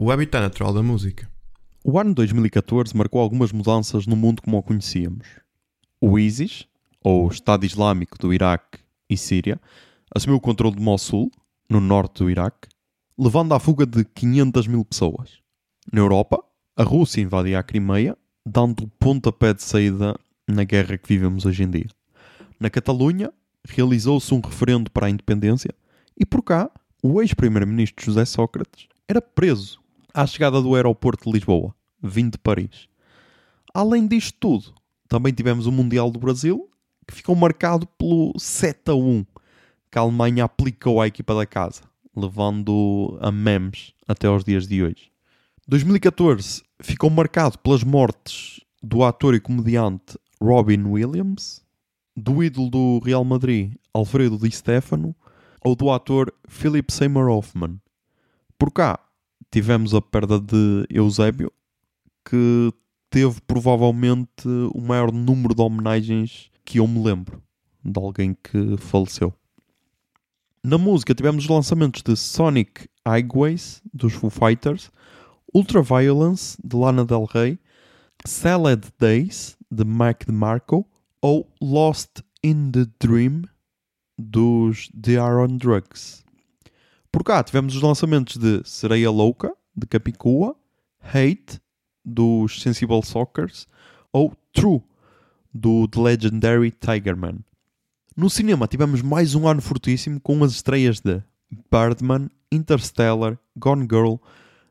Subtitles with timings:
[0.00, 1.28] O habitat natural da música.
[1.84, 5.26] O ano 2014 marcou algumas mudanças no mundo como o conhecíamos.
[6.00, 6.68] O ISIS,
[7.02, 8.78] ou Estado Islâmico do Iraque
[9.10, 9.60] e Síria,
[10.14, 11.32] assumiu o controle de Mossul,
[11.68, 12.68] no norte do Iraque,
[13.18, 15.40] levando à fuga de 500 mil pessoas.
[15.92, 16.44] Na Europa,
[16.76, 20.14] a Rússia invadia a Crimeia, dando o pontapé de saída
[20.46, 21.88] na guerra que vivemos hoje em dia.
[22.60, 23.32] Na Catalunha,
[23.68, 25.74] realizou-se um referendo para a independência
[26.16, 26.70] e por cá,
[27.02, 29.87] o ex-primeiro-ministro José Sócrates era preso
[30.18, 31.72] à chegada do aeroporto de Lisboa,
[32.02, 32.88] vindo de Paris.
[33.72, 34.74] Além disto tudo,
[35.08, 36.68] também tivemos o Mundial do Brasil,
[37.06, 39.24] que ficou marcado pelo 7 a 1
[39.88, 41.82] que a Alemanha aplicou à equipa da casa,
[42.16, 45.12] levando a memes até aos dias de hoje.
[45.68, 51.64] 2014 ficou marcado pelas mortes do ator e comediante Robin Williams,
[52.16, 55.14] do ídolo do Real Madrid Alfredo Di Stefano
[55.64, 57.80] ou do ator Philip Seymour Hoffman.
[58.58, 58.98] Por cá
[59.50, 61.52] tivemos a perda de Eusébio,
[62.24, 62.72] que
[63.10, 67.42] teve provavelmente o maior número de homenagens que eu me lembro
[67.82, 69.32] de alguém que faleceu.
[70.62, 74.90] Na música tivemos os lançamentos de Sonic Highways, dos Foo Fighters,
[75.54, 77.58] Ultraviolence, de Lana Del Rey,
[78.26, 80.86] Salad Days, de Mac DeMarco,
[81.22, 83.44] ou Lost in the Dream,
[84.18, 86.24] dos The Are Drugs.
[87.18, 90.54] Por cá tivemos os lançamentos de Sereia Louca, de Capicua,
[91.02, 91.60] Hate,
[92.04, 93.66] dos Sensible Sockers,
[94.12, 94.80] ou True,
[95.52, 97.40] do The Legendary Tigerman.
[98.16, 101.20] No cinema tivemos mais um ano fortíssimo com as estreias de
[101.68, 104.14] Birdman, Interstellar, Gone Girl,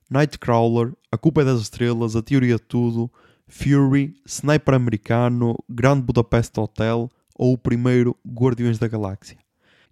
[0.10, 3.12] Nightcrawler, A Culpa é das Estrelas, A Teoria de Tudo,
[3.46, 9.38] Fury, Sniper Americano, Grande Budapest Hotel ou o primeiro Guardiões da Galáxia.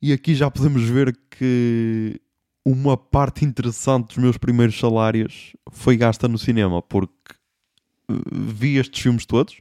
[0.02, 2.22] E aqui já podemos ver que
[2.66, 7.14] uma parte interessante dos meus primeiros salários foi gasta no cinema, porque
[8.10, 9.58] eh, vi estes filmes todos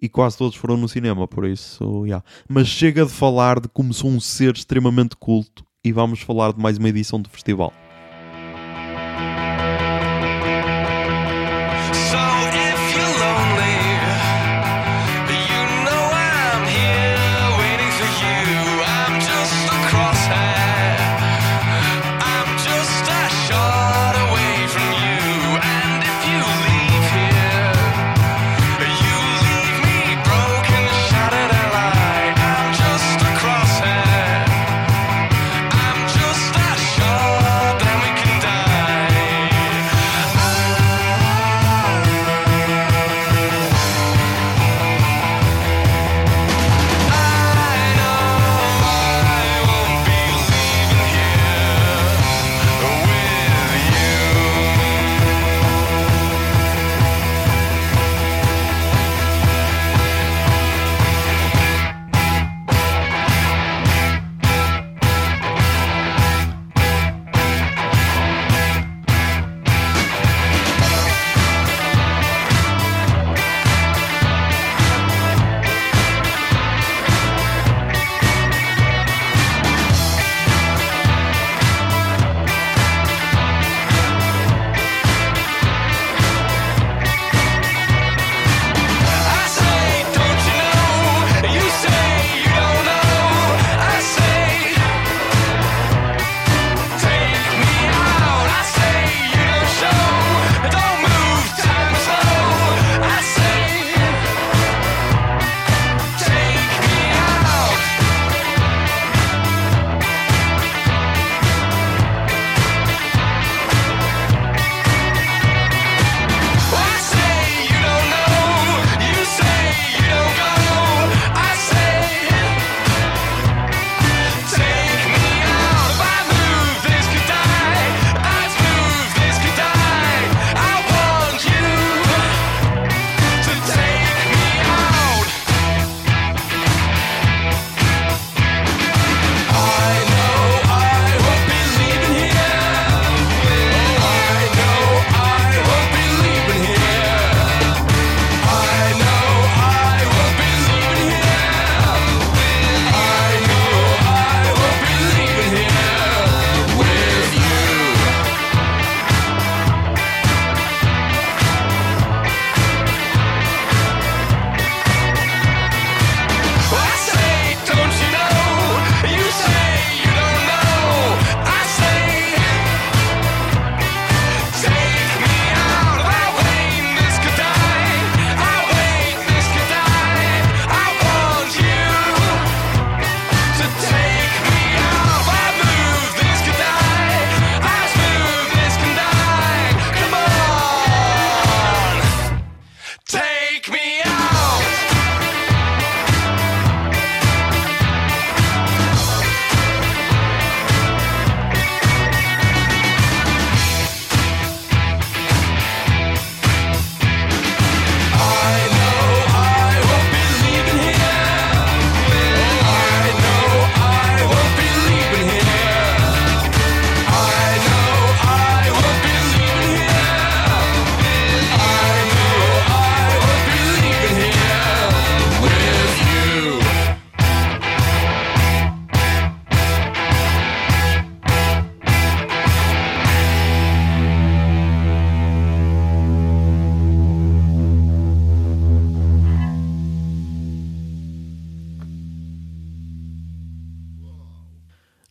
[0.00, 2.24] e quase todos foram no cinema, por isso, yeah.
[2.48, 6.60] Mas chega de falar de como sou um ser extremamente culto e vamos falar de
[6.60, 7.72] mais uma edição do festival.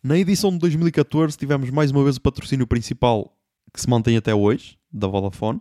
[0.02, 3.36] Na edição de 2014 tivemos mais uma vez o patrocínio principal
[3.74, 5.60] que se mantém até hoje, da Vodafone.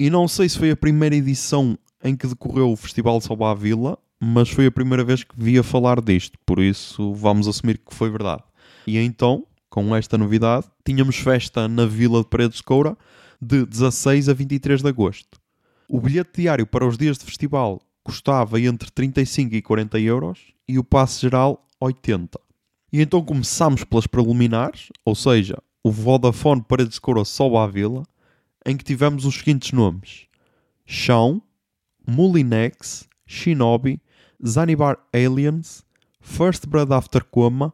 [0.00, 3.52] E não sei se foi a primeira edição em que decorreu o Festival de Salva
[3.52, 7.46] a Vila, mas foi a primeira vez que vi a falar disto, por isso vamos
[7.46, 8.42] assumir que foi verdade.
[8.84, 12.98] E então, com esta novidade, tínhamos festa na Vila de Paredes de Coura
[13.40, 15.40] de 16 a 23 de agosto.
[15.88, 20.80] O bilhete diário para os dias de festival custava entre 35 e 40 euros e
[20.80, 22.40] o passe geral 80.
[22.92, 28.02] E então começámos pelas preliminares, ou seja, o Vodafone Paredes de Coura só à Vila,
[28.64, 30.26] em que tivemos os seguintes nomes:
[30.86, 31.42] Chão,
[32.06, 34.00] Mulinex, Shinobi,
[34.44, 35.84] Zanibar Aliens,
[36.20, 37.72] First Blood After Coma,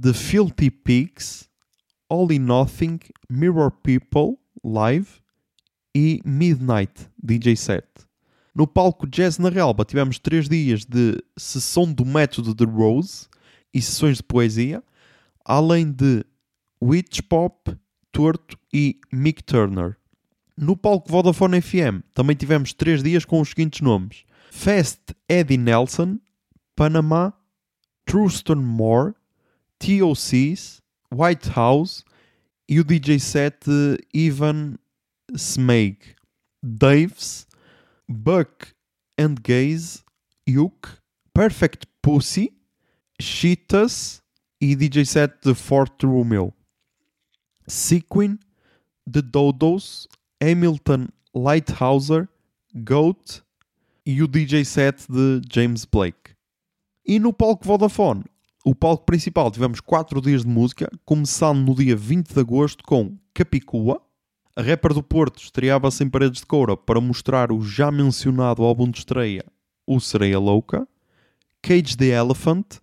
[0.00, 1.48] The Filthy Pigs,
[2.08, 3.00] All in Nothing,
[3.30, 5.08] Mirror People, Live
[5.94, 7.86] e Midnight, DJ set.
[8.54, 13.26] No palco Jazz na Relva tivemos três dias de sessão do método de Rose
[13.72, 14.82] e sessões de poesia,
[15.44, 16.24] além de
[16.82, 17.76] Witch Pop,
[18.10, 19.96] Torto e Mick Turner.
[20.56, 26.18] No palco Vodafone FM também tivemos três dias com os seguintes nomes: Fast Eddie Nelson,
[26.76, 27.32] Panama,
[28.04, 29.14] Truston Moore,
[29.78, 32.04] TOCs, White House
[32.68, 33.66] e o DJ set
[34.14, 34.76] Ivan
[35.34, 35.98] Smeig,
[36.62, 37.46] Daves,
[38.08, 38.68] Buck
[39.18, 40.00] and Gaze,
[40.48, 40.88] Yuk,
[41.34, 42.52] Perfect Pussy,
[43.20, 44.22] Cheetahs
[44.60, 46.52] e DJ set de Fort Romeo.
[47.66, 48.38] Sequin,
[49.10, 50.08] The Dodos,
[50.42, 52.28] Hamilton Lighthouser,
[52.74, 53.42] Goat
[54.04, 56.32] e o DJ set de James Blake.
[57.06, 58.24] E no palco Vodafone,
[58.64, 63.16] o palco principal, tivemos 4 dias de música, começando no dia 20 de agosto com
[63.34, 64.00] Capicua.
[64.54, 68.90] A rapper do Porto estreava-se em Paredes de Coura para mostrar o já mencionado álbum
[68.90, 69.44] de estreia,
[69.86, 70.86] O Sereia Louca.
[71.62, 72.81] Cage the Elephant.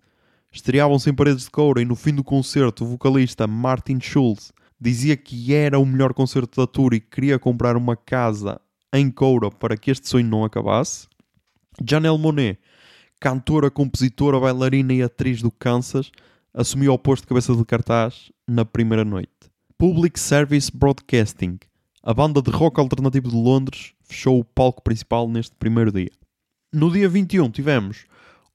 [0.52, 5.16] Estreavam-se em Paredes de Coura e no fim do concerto o vocalista Martin Schulz dizia
[5.16, 8.60] que era o melhor concerto da tour e queria comprar uma casa
[8.92, 11.06] em Coura para que este sonho não acabasse.
[11.84, 12.58] Janelle Monet
[13.20, 16.10] cantora, compositora, bailarina e atriz do Kansas,
[16.54, 19.30] assumiu o posto de cabeça de cartaz na primeira noite.
[19.76, 21.58] Public Service Broadcasting,
[22.02, 26.10] a banda de rock alternativo de Londres, fechou o palco principal neste primeiro dia.
[26.72, 28.06] No dia 21 tivemos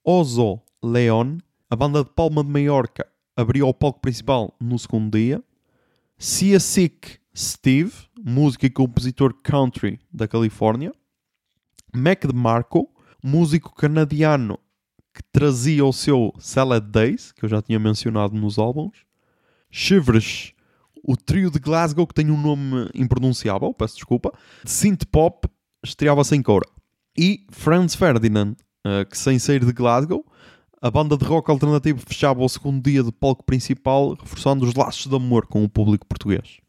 [0.04, 1.38] Ozo Leon,
[1.70, 5.44] a banda de Palma de Maiorca, abriu o palco principal no segundo dia.
[6.18, 7.92] Sia Sick Steve,
[8.24, 10.94] músico e compositor country da Califórnia.
[11.94, 12.90] Mac DeMarco,
[13.24, 14.60] músico canadiano
[15.14, 19.06] que trazia o seu Salad Days, que eu já tinha mencionado nos álbuns.
[19.72, 20.54] Shivers,
[21.02, 24.32] o trio de Glasgow que tem um nome impronunciável, peço desculpa.
[24.64, 25.48] De synth pop,
[25.84, 26.68] estreava-se em Cora.
[27.18, 28.56] E Franz Ferdinand,
[28.86, 30.26] uh, que sem sair de Glasgow,
[30.86, 35.08] a banda de rock alternativo fechava o segundo dia de palco principal, reforçando os laços
[35.08, 36.60] de amor com o público português.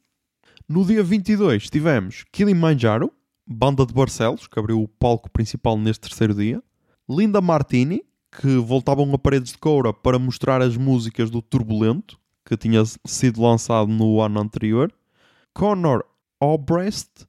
[0.66, 3.12] No dia 22 tivemos Kilimanjaro,
[3.46, 6.62] Banda de Barcelos, que abriu o palco principal neste terceiro dia.
[7.06, 8.02] Linda Martini,
[8.40, 13.42] que voltavam a paredes de coura para mostrar as músicas do Turbulento, que tinha sido
[13.42, 14.90] lançado no ano anterior.
[15.52, 16.02] Connor
[16.40, 17.26] Obrest,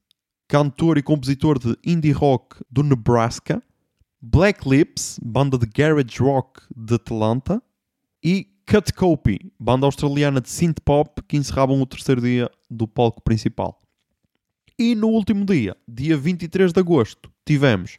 [0.48, 3.62] cantor e compositor de indie rock do Nebraska.
[4.22, 7.62] Black Lips, banda de garage rock de Atlanta.
[8.24, 13.22] E Cut Copy, banda australiana de synth pop, que encerravam o terceiro dia do palco
[13.22, 13.82] principal.
[14.78, 17.98] E no último dia, dia 23 de agosto, tivemos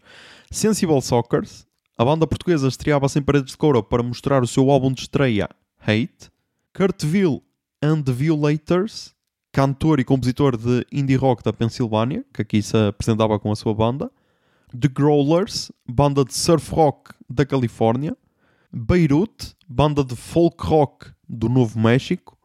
[0.51, 1.67] Sensible Soccers.
[1.97, 5.49] A banda portuguesa estreava-se em Paredes de Coura para mostrar o seu álbum de estreia,
[5.81, 6.31] Hate.
[6.75, 7.43] Kurtville
[7.83, 9.15] and the Violators,
[9.51, 13.75] cantor e compositor de indie rock da Pensilvânia, que aqui se apresentava com a sua
[13.75, 14.11] banda.
[14.73, 18.17] The Growlers, banda de surf rock da Califórnia.
[18.73, 22.37] Beirut, banda de folk rock do Novo México.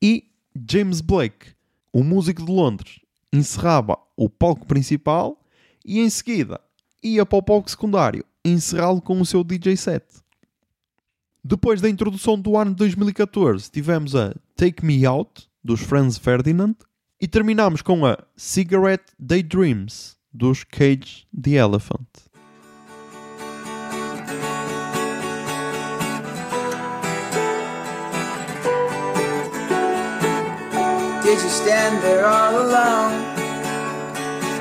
[0.00, 0.30] E
[0.70, 1.54] James Blake,
[1.92, 3.00] o músico de Londres,
[3.32, 5.40] encerrava o palco principal
[5.84, 6.60] e em seguida
[7.02, 10.04] ia para o palco secundário encerrá-lo com o seu DJ set.
[11.44, 16.76] Depois da introdução do ano de 2014, tivemos a Take Me Out dos Franz Ferdinand
[17.20, 22.08] e terminamos com a Cigarette Daydreams dos Cage the Elephant.
[31.22, 33.14] Did you stand there all alone?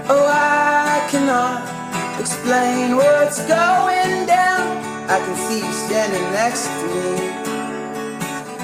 [0.07, 4.77] Oh, I cannot explain what's going down.
[5.09, 7.41] I can see you standing next to me.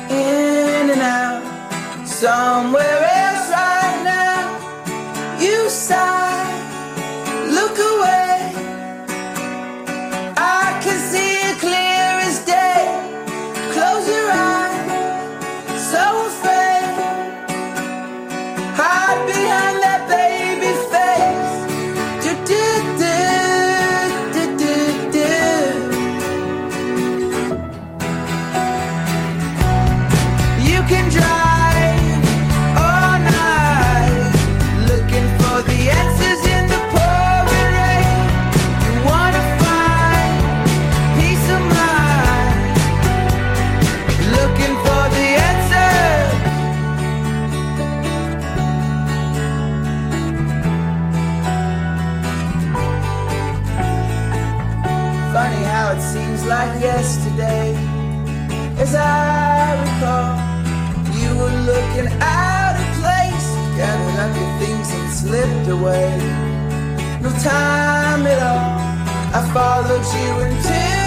[0.10, 3.07] In and out, somewhere
[61.38, 66.18] were looking out of place, gathering up your things and slipped away.
[67.22, 68.78] No time at all.
[69.38, 71.07] I followed you until.